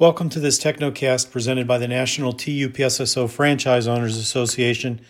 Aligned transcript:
Welcome 0.00 0.30
to 0.30 0.40
this 0.40 0.58
Technocast 0.58 1.30
presented 1.30 1.68
by 1.68 1.76
the 1.76 1.86
National 1.86 2.32
TUPSSO 2.32 3.28
Franchise 3.28 3.86
Owners 3.86 4.16
Association. 4.16 5.02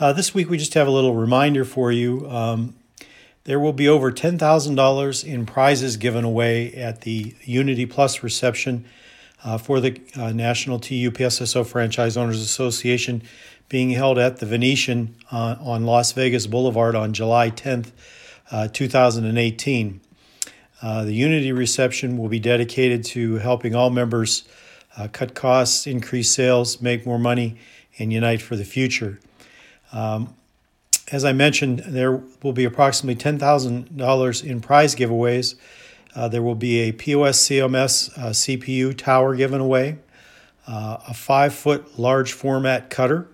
Uh, 0.00 0.12
this 0.12 0.34
week, 0.34 0.50
we 0.50 0.58
just 0.58 0.74
have 0.74 0.88
a 0.88 0.90
little 0.90 1.14
reminder 1.14 1.64
for 1.64 1.92
you. 1.92 2.28
Um, 2.28 2.74
there 3.44 3.60
will 3.60 3.72
be 3.72 3.86
over 3.86 4.10
$10,000 4.10 5.24
in 5.24 5.46
prizes 5.46 5.96
given 5.96 6.24
away 6.24 6.74
at 6.74 7.02
the 7.02 7.36
Unity 7.44 7.86
Plus 7.86 8.24
reception 8.24 8.84
uh, 9.44 9.58
for 9.58 9.78
the 9.78 10.02
uh, 10.16 10.32
National 10.32 10.80
TUPSSO 10.80 11.64
Franchise 11.64 12.16
Owners 12.16 12.42
Association 12.42 13.22
being 13.68 13.90
held 13.90 14.18
at 14.18 14.38
the 14.38 14.46
Venetian 14.46 15.14
uh, 15.30 15.54
on 15.60 15.86
Las 15.86 16.10
Vegas 16.10 16.48
Boulevard 16.48 16.96
on 16.96 17.12
July 17.12 17.48
10th, 17.48 17.92
uh, 18.50 18.66
2018. 18.66 20.00
Uh, 20.82 21.04
the 21.04 21.14
Unity 21.14 21.52
reception 21.52 22.18
will 22.18 22.28
be 22.28 22.38
dedicated 22.38 23.02
to 23.02 23.36
helping 23.36 23.74
all 23.74 23.88
members 23.90 24.44
uh, 24.96 25.08
cut 25.10 25.34
costs, 25.34 25.86
increase 25.86 26.30
sales, 26.30 26.82
make 26.82 27.06
more 27.06 27.18
money, 27.18 27.56
and 27.98 28.12
unite 28.12 28.42
for 28.42 28.56
the 28.56 28.64
future. 28.64 29.18
Um, 29.92 30.34
as 31.10 31.24
I 31.24 31.32
mentioned, 31.32 31.78
there 31.80 32.22
will 32.42 32.52
be 32.52 32.64
approximately 32.64 33.22
$10,000 33.22 34.44
in 34.44 34.60
prize 34.60 34.94
giveaways. 34.94 35.54
Uh, 36.14 36.28
there 36.28 36.42
will 36.42 36.54
be 36.54 36.80
a 36.80 36.92
POS 36.92 37.48
CMS 37.48 38.18
uh, 38.18 38.30
CPU 38.30 38.96
tower 38.96 39.34
given 39.34 39.60
away, 39.60 39.98
uh, 40.66 40.98
a 41.08 41.14
five 41.14 41.54
foot 41.54 41.98
large 41.98 42.32
format 42.32 42.90
cutter. 42.90 43.28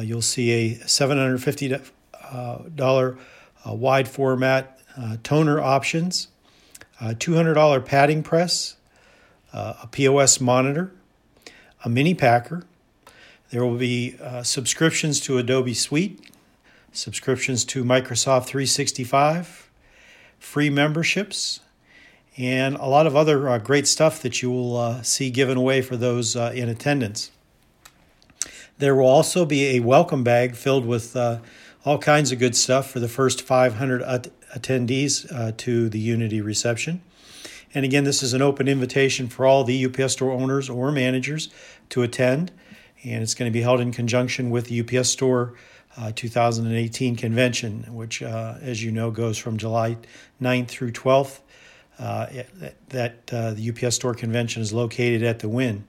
You'll 0.00 0.22
see 0.22 0.50
a 0.50 0.74
$750 0.76 3.18
wide 3.66 4.08
format 4.08 4.77
toner 5.22 5.60
options, 5.60 6.28
a 7.00 7.14
$200 7.14 7.84
padding 7.84 8.22
press, 8.22 8.76
uh, 9.52 9.74
a 9.82 9.86
POS 9.86 10.40
monitor, 10.40 10.92
a 11.84 11.88
mini 11.88 12.14
packer. 12.14 12.64
There 13.50 13.64
will 13.64 13.78
be 13.78 14.16
uh, 14.22 14.42
subscriptions 14.42 15.20
to 15.20 15.38
Adobe 15.38 15.74
Suite, 15.74 16.30
subscriptions 16.92 17.64
to 17.66 17.84
Microsoft 17.84 18.46
365, 18.46 19.70
free 20.38 20.70
memberships, 20.70 21.60
and 22.36 22.76
a 22.76 22.86
lot 22.86 23.06
of 23.06 23.16
other 23.16 23.48
uh, 23.48 23.58
great 23.58 23.86
stuff 23.86 24.20
that 24.22 24.42
you 24.42 24.50
will 24.50 24.76
uh, 24.76 25.02
see 25.02 25.30
given 25.30 25.56
away 25.56 25.82
for 25.82 25.96
those 25.96 26.36
uh, 26.36 26.52
in 26.54 26.68
attendance. 26.68 27.30
There 28.78 28.94
will 28.94 29.06
also 29.06 29.44
be 29.44 29.76
a 29.76 29.80
welcome 29.80 30.22
bag 30.22 30.54
filled 30.54 30.86
with 30.86 31.16
uh, 31.16 31.38
all 31.88 31.96
kinds 31.96 32.30
of 32.32 32.38
good 32.38 32.54
stuff 32.54 32.90
for 32.90 33.00
the 33.00 33.08
first 33.08 33.40
500 33.40 34.02
at- 34.02 34.28
attendees 34.54 35.32
uh, 35.32 35.52
to 35.56 35.88
the 35.88 35.98
Unity 35.98 36.42
reception. 36.42 37.00
And 37.72 37.82
again, 37.82 38.04
this 38.04 38.22
is 38.22 38.34
an 38.34 38.42
open 38.42 38.68
invitation 38.68 39.26
for 39.26 39.46
all 39.46 39.64
the 39.64 39.86
UPS 39.86 40.12
store 40.12 40.32
owners 40.32 40.68
or 40.68 40.92
managers 40.92 41.48
to 41.88 42.02
attend. 42.02 42.52
And 43.04 43.22
it's 43.22 43.32
going 43.32 43.50
to 43.50 43.52
be 43.52 43.62
held 43.62 43.80
in 43.80 43.90
conjunction 43.90 44.50
with 44.50 44.66
the 44.66 44.80
UPS 44.82 45.08
Store 45.08 45.54
uh, 45.96 46.12
2018 46.14 47.16
convention, 47.16 47.84
which, 47.88 48.22
uh, 48.22 48.56
as 48.60 48.82
you 48.82 48.92
know, 48.92 49.10
goes 49.10 49.38
from 49.38 49.56
July 49.56 49.96
9th 50.42 50.68
through 50.68 50.92
12th. 50.92 51.40
Uh, 51.98 52.26
that 52.90 53.32
uh, 53.32 53.54
the 53.54 53.70
UPS 53.70 53.96
Store 53.96 54.14
convention 54.14 54.60
is 54.60 54.74
located 54.74 55.22
at 55.22 55.38
the 55.38 55.48
Wynn. 55.48 55.86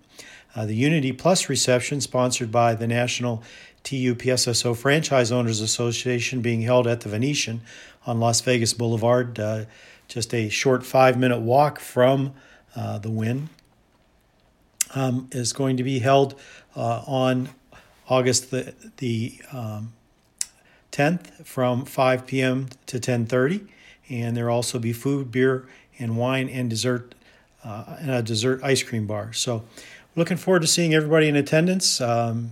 Uh, 0.55 0.65
the 0.65 0.75
Unity 0.75 1.11
Plus 1.11 1.49
reception, 1.49 2.01
sponsored 2.01 2.51
by 2.51 2.73
the 2.73 2.87
National 2.87 3.43
TUPSSO 3.83 4.75
Franchise 4.75 5.31
Owners 5.31 5.61
Association 5.61 6.41
being 6.41 6.61
held 6.61 6.87
at 6.87 7.01
the 7.01 7.09
Venetian 7.09 7.61
on 8.05 8.19
Las 8.19 8.41
Vegas 8.41 8.73
Boulevard, 8.73 9.39
uh, 9.39 9.65
just 10.07 10.33
a 10.33 10.49
short 10.49 10.85
five 10.85 11.17
minute 11.17 11.39
walk 11.39 11.79
from 11.79 12.33
uh, 12.75 12.99
the 12.99 13.11
Wynn, 13.11 13.49
um, 14.95 15.29
is 15.31 15.53
going 15.53 15.77
to 15.77 15.83
be 15.83 15.99
held 15.99 16.39
uh, 16.75 17.03
on 17.05 17.49
August 18.09 18.51
the, 18.51 18.73
the 18.97 19.39
um, 19.51 19.93
10th 20.91 21.45
from 21.45 21.85
5 21.85 22.25
p.m. 22.25 22.67
to 22.87 22.99
10:30, 22.99 23.67
and 24.09 24.35
there 24.35 24.45
will 24.45 24.53
also 24.53 24.79
be 24.79 24.93
food, 24.93 25.31
beer, 25.31 25.67
and 25.99 26.17
wine 26.17 26.49
and 26.49 26.69
dessert, 26.69 27.13
uh, 27.63 27.97
and 27.99 28.11
a 28.11 28.21
dessert 28.21 28.61
ice 28.63 28.81
cream 28.81 29.05
bar. 29.05 29.31
So, 29.33 29.63
looking 30.19 30.37
forward 30.37 30.61
to 30.61 30.67
seeing 30.67 30.93
everybody 30.93 31.29
in 31.29 31.35
attendance. 31.35 32.01
Um, 32.01 32.51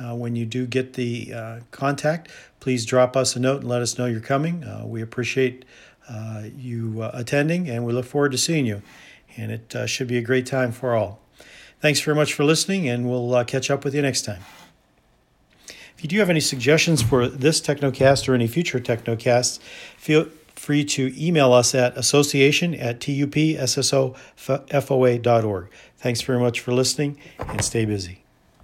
uh, 0.00 0.16
when 0.16 0.34
you 0.34 0.44
do 0.46 0.66
get 0.66 0.94
the 0.94 1.32
uh, 1.32 1.60
contact, 1.70 2.28
please 2.58 2.84
drop 2.84 3.16
us 3.16 3.36
a 3.36 3.40
note 3.40 3.60
and 3.60 3.68
let 3.68 3.82
us 3.82 3.96
know 3.98 4.06
you're 4.06 4.20
coming. 4.20 4.64
Uh, 4.64 4.84
we 4.86 5.02
appreciate 5.02 5.64
uh, 6.08 6.44
you 6.56 7.02
uh, 7.02 7.10
attending 7.14 7.68
and 7.68 7.84
we 7.84 7.92
look 7.92 8.06
forward 8.06 8.32
to 8.32 8.38
seeing 8.38 8.66
you. 8.66 8.82
And 9.36 9.52
it 9.52 9.76
uh, 9.76 9.86
should 9.86 10.08
be 10.08 10.16
a 10.16 10.22
great 10.22 10.46
time 10.46 10.72
for 10.72 10.94
all. 10.94 11.20
Thanks 11.80 12.00
very 12.00 12.14
much 12.16 12.32
for 12.32 12.44
listening, 12.44 12.88
and 12.88 13.08
we'll 13.08 13.44
catch 13.44 13.70
up 13.70 13.84
with 13.84 13.94
you 13.94 14.00
next 14.00 14.22
time. 14.22 14.40
If 15.68 16.02
you 16.02 16.08
do 16.08 16.18
have 16.20 16.30
any 16.30 16.40
suggestions 16.40 17.02
for 17.02 17.28
this 17.28 17.60
Technocast 17.60 18.26
or 18.26 18.34
any 18.34 18.46
future 18.46 18.80
Technocasts, 18.80 19.58
feel 19.98 20.28
free 20.64 20.84
to 20.84 21.12
email 21.22 21.52
us 21.52 21.74
at 21.74 21.94
association 21.98 22.74
at 22.74 22.98
tupssofoa.org. 22.98 25.70
Thanks 25.98 26.22
very 26.22 26.40
much 26.40 26.60
for 26.60 26.72
listening 26.72 27.18
and 27.38 27.62
stay 27.62 27.84
busy. 27.84 28.23